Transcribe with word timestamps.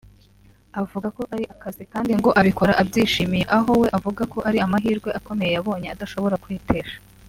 Avuga 0.81 1.07
ko 1.17 1.21
ari 1.33 1.43
akazi 1.53 1.83
kandi 1.93 2.11
ngo 2.19 2.29
abikora 2.39 2.73
abyishimiye 2.81 3.45
aho 3.57 3.71
we 3.81 3.87
avuga 3.97 4.21
ko 4.33 4.39
ari 4.49 4.57
amahirwe 4.65 5.09
akomeye 5.19 5.51
yabonye 5.53 5.87
adashobora 5.91 6.41
kwitesha 6.45 6.95